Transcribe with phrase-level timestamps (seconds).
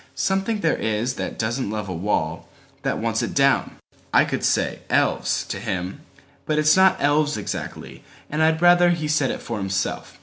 [0.15, 2.47] Something there is that doesn't love a wall,
[2.81, 3.75] That wants it down!"
[4.11, 6.01] I could say "Elves" to him,
[6.47, 10.17] But it's not elves exactly, and I'd ratherHe said it for himself.